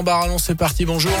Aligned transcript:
Barallon, 0.00 0.38
c'est 0.38 0.54
parti, 0.54 0.86
bonjour. 0.86 1.12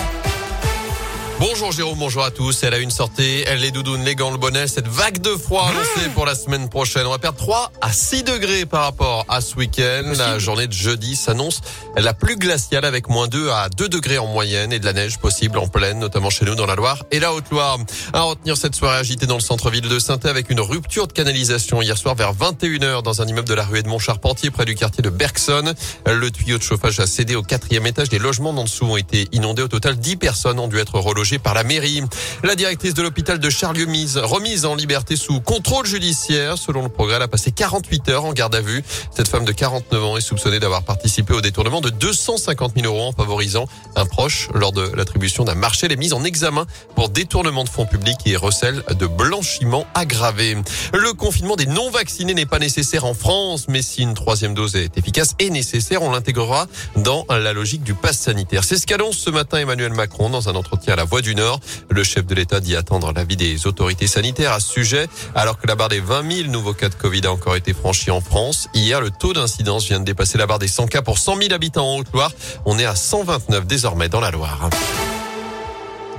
Bonjour 1.44 1.72
Jérôme, 1.72 1.98
bonjour 1.98 2.22
à 2.22 2.30
tous. 2.30 2.62
Elle 2.62 2.72
a 2.72 2.78
une 2.78 2.92
sortie, 2.92 3.42
elle 3.48 3.58
les 3.58 3.72
doudounes, 3.72 4.04
les 4.04 4.14
gants, 4.14 4.30
le 4.30 4.36
bonnet, 4.36 4.68
cette 4.68 4.86
vague 4.86 5.20
de 5.20 5.30
froid 5.30 5.66
annoncée 5.68 6.08
pour 6.14 6.24
la 6.24 6.36
semaine 6.36 6.68
prochaine. 6.68 7.04
On 7.04 7.10
va 7.10 7.18
perdre 7.18 7.36
3 7.36 7.72
à 7.80 7.92
6 7.92 8.22
degrés 8.22 8.64
par 8.64 8.84
rapport 8.84 9.26
à 9.28 9.40
ce 9.40 9.56
week-end. 9.56 10.12
La 10.16 10.38
journée 10.38 10.68
de 10.68 10.72
jeudi 10.72 11.16
s'annonce 11.16 11.60
la 11.96 12.14
plus 12.14 12.36
glaciale 12.36 12.84
avec 12.84 13.08
moins 13.08 13.26
2 13.26 13.50
à 13.50 13.68
2 13.70 13.88
degrés 13.88 14.18
en 14.18 14.28
moyenne 14.28 14.72
et 14.72 14.78
de 14.78 14.84
la 14.84 14.92
neige 14.92 15.18
possible 15.18 15.58
en 15.58 15.66
pleine, 15.66 15.98
notamment 15.98 16.30
chez 16.30 16.44
nous 16.44 16.54
dans 16.54 16.64
la 16.64 16.76
Loire 16.76 17.02
et 17.10 17.18
la 17.18 17.32
Haute-Loire. 17.32 17.78
À 18.12 18.20
retenir 18.20 18.56
cette 18.56 18.76
soirée 18.76 18.98
agitée 18.98 19.26
dans 19.26 19.34
le 19.34 19.40
centre-ville 19.40 19.88
de 19.88 19.98
saint 19.98 20.20
avec 20.22 20.48
une 20.48 20.60
rupture 20.60 21.08
de 21.08 21.12
canalisation 21.12 21.82
hier 21.82 21.98
soir 21.98 22.14
vers 22.14 22.34
21h 22.34 23.02
dans 23.02 23.20
un 23.20 23.26
immeuble 23.26 23.48
de 23.48 23.54
la 23.54 23.64
rue 23.64 23.78
Edmond 23.78 23.98
Charpentier 23.98 24.52
près 24.52 24.64
du 24.64 24.76
quartier 24.76 25.02
de 25.02 25.10
Bergson. 25.10 25.74
Le 26.06 26.30
tuyau 26.30 26.58
de 26.58 26.62
chauffage 26.62 27.00
a 27.00 27.08
cédé 27.08 27.34
au 27.34 27.42
quatrième 27.42 27.88
étage. 27.88 28.12
Les 28.12 28.20
logements 28.20 28.50
en 28.50 28.62
dessous 28.62 28.84
ont 28.84 28.96
été 28.96 29.26
inondés. 29.32 29.62
Au 29.62 29.68
total, 29.68 29.96
10 29.96 30.18
personnes 30.18 30.60
ont 30.60 30.68
dû 30.68 30.78
être 30.78 31.00
relogées 31.00 31.31
par 31.38 31.54
la 31.54 31.64
mairie. 31.64 32.02
La 32.42 32.54
directrice 32.54 32.94
de 32.94 33.02
l'hôpital 33.02 33.38
de 33.38 33.50
Charlieu-Mise, 33.50 34.18
remise 34.18 34.64
en 34.64 34.74
liberté 34.74 35.16
sous 35.16 35.40
contrôle 35.40 35.86
judiciaire. 35.86 36.58
Selon 36.58 36.82
le 36.82 36.88
progrès, 36.88 37.16
elle 37.16 37.22
a 37.22 37.28
passé 37.28 37.52
48 37.52 38.08
heures 38.08 38.24
en 38.24 38.32
garde 38.32 38.54
à 38.54 38.60
vue. 38.60 38.82
Cette 39.14 39.28
femme 39.28 39.44
de 39.44 39.52
49 39.52 40.04
ans 40.04 40.16
est 40.16 40.20
soupçonnée 40.20 40.60
d'avoir 40.60 40.82
participé 40.82 41.34
au 41.34 41.40
détournement 41.40 41.80
de 41.80 41.90
250 41.90 42.72
000 42.76 42.86
euros 42.86 43.08
en 43.08 43.12
favorisant 43.12 43.66
un 43.96 44.06
proche 44.06 44.48
lors 44.54 44.72
de 44.72 44.90
l'attribution 44.94 45.44
d'un 45.44 45.54
marché. 45.54 45.86
Elle 45.86 45.92
est 45.92 45.96
mise 45.96 46.12
en 46.12 46.24
examen 46.24 46.66
pour 46.94 47.08
détournement 47.08 47.64
de 47.64 47.68
fonds 47.68 47.86
publics 47.86 48.20
et 48.26 48.36
recel 48.36 48.82
de 48.98 49.06
blanchiment 49.06 49.86
aggravé. 49.94 50.56
Le 50.92 51.12
confinement 51.12 51.56
des 51.56 51.66
non-vaccinés 51.66 52.34
n'est 52.34 52.46
pas 52.46 52.58
nécessaire 52.58 53.04
en 53.04 53.14
France, 53.14 53.66
mais 53.68 53.82
si 53.82 54.02
une 54.02 54.14
troisième 54.14 54.54
dose 54.54 54.76
est 54.76 54.96
efficace 54.98 55.34
et 55.38 55.50
nécessaire, 55.50 56.02
on 56.02 56.10
l'intégrera 56.10 56.66
dans 56.96 57.24
la 57.28 57.52
logique 57.52 57.82
du 57.82 57.94
pass 57.94 58.18
sanitaire. 58.18 58.64
C'est 58.64 58.76
ce 58.76 58.86
qu'annonce 58.86 59.16
ce 59.16 59.30
matin 59.30 59.58
Emmanuel 59.58 59.92
Macron 59.92 60.30
dans 60.30 60.48
un 60.48 60.54
entretien 60.54 60.94
à 60.94 60.96
la 60.96 61.04
Voix 61.12 61.20
du 61.20 61.34
Nord. 61.34 61.60
Le 61.90 62.04
chef 62.04 62.24
de 62.24 62.34
l'État 62.34 62.60
dit 62.60 62.74
attendre 62.74 63.12
l'avis 63.12 63.36
des 63.36 63.66
autorités 63.66 64.06
sanitaires 64.06 64.52
à 64.52 64.60
ce 64.60 64.72
sujet, 64.72 65.08
alors 65.34 65.58
que 65.58 65.66
la 65.66 65.74
barre 65.74 65.90
des 65.90 66.00
20 66.00 66.36
000 66.44 66.48
nouveaux 66.48 66.72
cas 66.72 66.88
de 66.88 66.94
Covid 66.94 67.26
a 67.26 67.32
encore 67.32 67.54
été 67.54 67.74
franchie 67.74 68.10
en 68.10 68.22
France. 68.22 68.68
Hier, 68.72 68.98
le 69.02 69.10
taux 69.10 69.34
d'incidence 69.34 69.84
vient 69.84 70.00
de 70.00 70.06
dépasser 70.06 70.38
la 70.38 70.46
barre 70.46 70.58
des 70.58 70.68
100 70.68 70.86
cas 70.86 71.02
pour 71.02 71.18
100 71.18 71.36
000 71.36 71.52
habitants 71.52 71.86
en 71.86 71.98
Haute-Loire. 71.98 72.32
On 72.64 72.78
est 72.78 72.86
à 72.86 72.96
129 72.96 73.66
désormais 73.66 74.08
dans 74.08 74.20
la 74.20 74.30
Loire. 74.30 74.70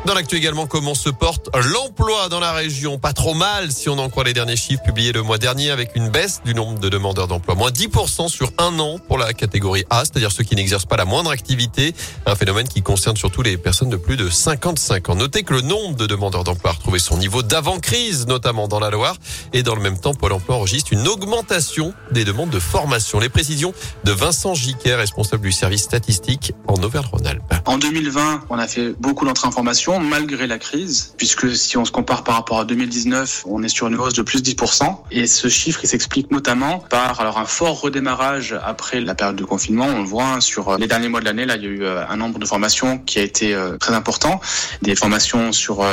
Dans 0.06 0.14
l'actu 0.14 0.36
également, 0.36 0.68
comment 0.68 0.96
se 0.96 1.10
porte 1.10 1.50
l'emploi 1.72 2.28
dans 2.28 2.42
la 2.42 2.52
région? 2.52 3.00
Pas 3.00 3.14
trop 3.14 3.34
mal 3.34 3.72
si 3.72 3.88
on 3.88 3.98
en 3.98 4.10
croit 4.10 4.26
les 4.26 4.34
derniers 4.34 4.58
chiffres 4.58 4.84
publiés 4.84 5.14
le 5.14 5.22
mois 5.22 5.38
dernier 5.38 5.72
avec 5.72 5.96
une 5.96 6.10
baisse 6.10 6.42
du 6.44 6.54
nombre 6.54 6.78
de 6.78 6.90
demandeurs 6.90 7.30
d'emploi. 7.30 7.56
Moins 7.56 7.72
10% 7.72 8.28
sur 8.28 8.52
un 8.58 8.78
an 8.80 9.00
pour 9.08 9.18
la 9.18 9.32
catégorie 9.32 9.86
A, 9.90 10.00
c'est-à-dire 10.00 10.34
ceux 10.34 10.44
qui 10.44 10.58
n'exercent 10.58 10.88
pas 10.88 10.98
la 10.98 11.06
moindre 11.06 11.32
activité. 11.32 11.96
Un 12.26 12.36
phénomène 12.36 12.68
qui 12.68 12.82
concerne 12.82 13.16
surtout 13.16 13.44
les 13.44 13.56
personnes 13.56 13.90
de 13.90 13.96
plus 13.96 14.18
de 14.18 14.30
55 14.30 15.08
ans. 15.08 15.16
Notez 15.16 15.44
que 15.44 15.54
le 15.54 15.62
nombre 15.62 15.96
de 15.96 16.06
demandeurs 16.06 16.44
d'emploi 16.44 16.72
a 16.72 16.74
retrouvé 16.74 17.00
son 17.00 17.18
niveau 17.18 17.42
d'avant-crise, 17.42 18.28
notamment 18.28 18.68
dans 18.68 18.82
la 18.82 18.90
Loire. 18.90 19.16
Et 19.54 19.64
dans 19.64 19.74
le 19.74 19.82
même 19.82 19.98
temps, 19.98 20.14
Pôle 20.14 20.34
emploi 20.34 20.58
enregistre 20.58 20.92
une 20.92 21.08
augmentation 21.08 21.94
des 22.12 22.26
demandes 22.26 22.50
de 22.50 22.60
formation. 22.60 23.22
Les 23.22 23.30
précisions 23.30 23.74
de 24.04 24.12
Vincent 24.12 24.54
Giquet, 24.54 24.96
responsable 24.96 25.44
du 25.44 25.54
service 25.54 25.84
statistique 25.84 26.52
en 26.68 26.76
Auvergne-Rhône-Alpes. 26.84 27.54
En 27.68 27.78
2020, 27.78 28.42
on 28.50 28.60
a 28.60 28.68
fait 28.68 28.94
beaucoup 29.00 29.26
d'entrées 29.26 29.48
en 29.48 29.52
formation 29.52 29.93
malgré 30.00 30.48
la 30.48 30.58
crise, 30.58 31.14
puisque 31.18 31.56
si 31.56 31.78
on 31.78 31.86
se 31.86 31.92
compare 31.92 32.24
par 32.24 32.36
rapport 32.36 32.60
à 32.60 32.66
2019, 32.66 33.44
on 33.48 33.64
est 33.64 33.70
sur 33.70 33.88
une 33.88 33.96
hausse 33.96 34.14
de 34.14 34.22
plus 34.22 34.42
de 34.42 34.50
10%. 34.50 34.98
Et 35.12 35.28
ce 35.28 35.48
chiffre, 35.48 35.80
il 35.84 35.88
s'explique 35.88 36.32
notamment 36.32 36.80
par 36.80 37.20
alors 37.20 37.38
un 37.38 37.46
fort 37.46 37.82
redémarrage 37.82 38.56
après 38.64 39.02
la 39.02 39.16
période 39.16 39.36
de 39.36 39.46
confinement. 39.46 39.86
On 39.86 40.00
le 40.00 40.08
voit 40.08 40.42
sur 40.42 40.70
euh, 40.70 40.78
les 40.78 40.88
derniers 40.88 41.10
mois 41.10 41.20
de 41.20 41.26
l'année, 41.26 41.46
là, 41.46 41.56
il 41.56 41.64
y 41.64 41.68
a 41.68 41.70
eu 41.70 41.84
euh, 41.84 42.08
un 42.08 42.18
nombre 42.18 42.40
de 42.40 42.46
formations 42.46 43.00
qui 43.00 43.20
a 43.20 43.22
été 43.22 43.54
euh, 43.54 43.78
très 43.78 43.94
important. 43.94 44.40
Des 44.82 44.96
formations 44.96 45.52
sur 45.52 45.84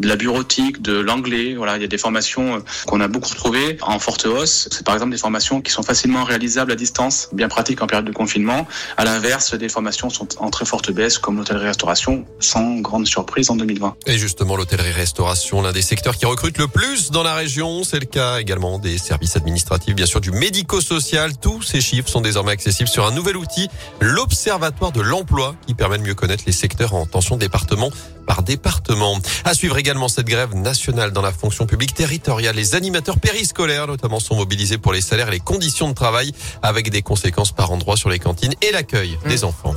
de 0.00 0.08
la 0.08 0.16
bureautique, 0.16 0.82
de 0.82 0.98
l'anglais. 0.98 1.54
Voilà, 1.56 1.76
il 1.76 1.82
y 1.82 1.84
a 1.84 1.88
des 1.88 1.98
formations 1.98 2.62
qu'on 2.86 3.00
a 3.00 3.08
beaucoup 3.08 3.28
retrouvées 3.28 3.76
en 3.82 3.98
forte 3.98 4.26
hausse. 4.26 4.68
C'est 4.70 4.84
par 4.84 4.94
exemple 4.94 5.12
des 5.12 5.18
formations 5.18 5.60
qui 5.60 5.70
sont 5.70 5.82
facilement 5.82 6.24
réalisables 6.24 6.72
à 6.72 6.74
distance, 6.74 7.28
bien 7.32 7.48
pratiques 7.48 7.82
en 7.82 7.86
période 7.86 8.06
de 8.06 8.12
confinement. 8.12 8.66
À 8.96 9.04
l'inverse, 9.04 9.54
des 9.54 9.68
formations 9.68 10.10
sont 10.10 10.28
en 10.38 10.50
très 10.50 10.64
forte 10.64 10.90
baisse, 10.90 11.18
comme 11.18 11.38
l'hôtellerie-restauration, 11.38 12.24
sans 12.40 12.76
grande 12.80 13.06
surprise 13.06 13.41
en 13.50 13.56
2020. 13.56 13.96
Et 14.06 14.18
justement, 14.18 14.56
l'hôtellerie-restauration, 14.56 15.62
l'un 15.62 15.72
des 15.72 15.82
secteurs 15.82 16.16
qui 16.16 16.26
recrute 16.26 16.58
le 16.58 16.68
plus 16.68 17.10
dans 17.10 17.22
la 17.22 17.34
région. 17.34 17.84
C'est 17.84 18.00
le 18.00 18.06
cas 18.06 18.38
également 18.38 18.78
des 18.78 18.98
services 18.98 19.36
administratifs, 19.36 19.94
bien 19.94 20.06
sûr, 20.06 20.20
du 20.20 20.30
médico-social. 20.30 21.36
Tous 21.36 21.62
ces 21.62 21.80
chiffres 21.80 22.08
sont 22.08 22.20
désormais 22.20 22.52
accessibles 22.52 22.88
sur 22.88 23.06
un 23.06 23.12
nouvel 23.12 23.36
outil, 23.36 23.68
l'Observatoire 24.00 24.92
de 24.92 25.00
l'emploi, 25.00 25.54
qui 25.66 25.74
permet 25.74 25.98
de 25.98 26.02
mieux 26.02 26.14
connaître 26.14 26.44
les 26.46 26.52
secteurs 26.52 26.94
en 26.94 27.06
tension 27.06 27.36
département 27.36 27.90
par 28.26 28.42
département. 28.42 29.18
À 29.44 29.54
suivre 29.54 29.76
également 29.78 30.08
cette 30.08 30.26
grève 30.26 30.54
nationale 30.54 31.12
dans 31.12 31.22
la 31.22 31.32
fonction 31.32 31.66
publique 31.66 31.94
territoriale. 31.94 32.56
Les 32.56 32.74
animateurs 32.74 33.18
périscolaires, 33.18 33.86
notamment, 33.86 34.20
sont 34.20 34.36
mobilisés 34.36 34.78
pour 34.78 34.92
les 34.92 35.00
salaires 35.00 35.28
et 35.28 35.32
les 35.32 35.40
conditions 35.40 35.88
de 35.88 35.94
travail, 35.94 36.32
avec 36.62 36.90
des 36.90 37.02
conséquences 37.02 37.52
par 37.52 37.72
endroit 37.72 37.96
sur 37.96 38.10
les 38.10 38.18
cantines 38.18 38.54
et 38.62 38.72
l'accueil 38.72 39.18
des 39.26 39.38
mmh. 39.38 39.44
enfants. 39.44 39.74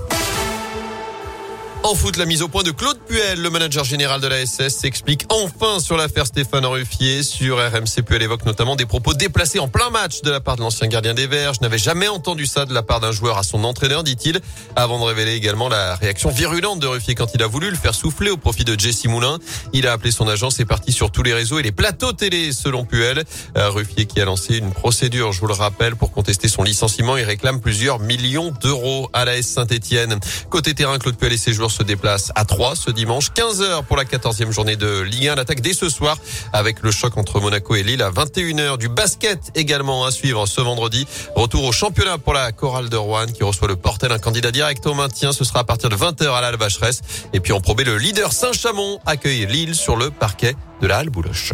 En 1.85 1.93
foot, 1.93 2.17
la 2.17 2.25
mise 2.25 2.41
au 2.41 2.47
point 2.47 2.63
de 2.63 2.71
Claude 2.71 2.97
Puel, 3.07 3.39
le 3.39 3.51
manager 3.51 3.83
général 3.83 4.19
de 4.19 4.25
la 4.25 4.43
SS, 4.43 4.69
s'explique 4.69 5.23
enfin 5.29 5.79
sur 5.79 5.97
l'affaire 5.97 6.25
Stéphane 6.25 6.65
Ruffier. 6.65 7.21
Sur 7.21 7.57
RMC, 7.57 8.01
Puel 8.03 8.23
évoque 8.23 8.43
notamment 8.43 8.75
des 8.75 8.87
propos 8.87 9.13
déplacés 9.13 9.59
en 9.59 9.67
plein 9.67 9.91
match 9.91 10.23
de 10.23 10.31
la 10.31 10.39
part 10.39 10.55
de 10.55 10.61
l'ancien 10.61 10.87
gardien 10.87 11.13
des 11.13 11.27
Verts. 11.27 11.53
Je 11.53 11.59
n'avais 11.61 11.77
jamais 11.77 12.07
entendu 12.07 12.47
ça 12.47 12.65
de 12.65 12.73
la 12.73 12.81
part 12.81 13.01
d'un 13.01 13.11
joueur 13.11 13.37
à 13.37 13.43
son 13.43 13.63
entraîneur, 13.63 14.03
dit-il, 14.03 14.39
avant 14.75 14.97
de 14.99 15.03
révéler 15.03 15.35
également 15.35 15.69
la 15.69 15.93
réaction 15.93 16.31
virulente 16.31 16.79
de 16.79 16.87
Ruffier 16.87 17.13
quand 17.13 17.35
il 17.35 17.43
a 17.43 17.47
voulu 17.47 17.69
le 17.69 17.77
faire 17.77 17.93
souffler 17.93 18.31
au 18.31 18.37
profit 18.37 18.63
de 18.63 18.73
Jesse 18.79 19.05
Moulin. 19.05 19.37
Il 19.71 19.85
a 19.85 19.91
appelé 19.91 20.09
son 20.09 20.27
agence 20.27 20.59
et 20.59 20.65
parti 20.65 20.91
sur 20.91 21.11
tous 21.11 21.21
les 21.21 21.35
réseaux 21.35 21.59
et 21.59 21.63
les 21.63 21.71
plateaux 21.71 22.13
télé, 22.13 22.51
selon 22.51 22.83
Puel. 22.83 23.23
Euh, 23.57 23.69
Ruffier 23.69 24.07
qui 24.07 24.19
a 24.19 24.25
lancé 24.25 24.57
une 24.57 24.71
procédure, 24.71 25.33
je 25.33 25.39
vous 25.39 25.47
le 25.47 25.53
rappelle, 25.53 25.95
pour 25.95 26.11
contester 26.11 26.47
son 26.47 26.63
licenciement. 26.63 27.15
Il 27.15 27.25
réclame 27.25 27.61
plusieurs 27.61 27.99
millions 27.99 28.51
d'euros 28.59 29.07
à 29.13 29.23
la 29.23 29.37
S 29.37 29.45
Saint-Etienne. 29.49 30.19
Côté 30.49 30.73
terrain, 30.73 30.97
Claude 30.97 31.15
Puel 31.15 31.31
et 31.31 31.37
ses 31.37 31.53
joueurs 31.53 31.74
se 31.75 31.83
déplace 31.83 32.31
à 32.35 32.45
3 32.45 32.75
ce 32.75 32.89
dimanche. 32.89 33.31
15h 33.31 33.83
pour 33.83 33.97
la 33.97 34.05
14e 34.05 34.51
journée 34.51 34.75
de 34.75 35.01
Ligue 35.01 35.27
1. 35.27 35.35
L'attaque 35.35 35.61
dès 35.61 35.73
ce 35.73 35.89
soir 35.89 36.17
avec 36.53 36.81
le 36.81 36.91
choc 36.91 37.17
entre 37.17 37.39
Monaco 37.39 37.75
et 37.75 37.83
Lille 37.83 38.01
à 38.01 38.11
21h. 38.11 38.77
Du 38.77 38.89
basket 38.89 39.51
également 39.55 40.05
à 40.05 40.11
suivre 40.11 40.45
ce 40.45 40.61
vendredi. 40.61 41.05
Retour 41.35 41.63
au 41.65 41.71
championnat 41.71 42.17
pour 42.17 42.33
la 42.33 42.51
chorale 42.51 42.89
de 42.89 42.97
Rouen 42.97 43.27
qui 43.27 43.43
reçoit 43.43 43.67
le 43.67 43.75
Portel, 43.75 44.11
un 44.11 44.19
candidat 44.19 44.51
direct 44.51 44.85
au 44.87 44.93
maintien. 44.93 45.31
Ce 45.31 45.43
sera 45.43 45.59
à 45.59 45.63
partir 45.63 45.89
de 45.89 45.95
20h 45.95 46.29
à 46.31 46.41
la. 46.41 46.51
Et 47.33 47.39
puis 47.39 47.53
en 47.53 47.59
probé, 47.59 47.83
le 47.83 47.97
leader 47.97 48.31
Saint-Chamond 48.31 48.99
accueille 49.05 49.45
Lille 49.45 49.75
sur 49.75 49.95
le 49.97 50.09
parquet 50.09 50.55
de 50.81 50.87
la 50.87 50.97
Halle 50.97 51.09
Bouloche. 51.09 51.53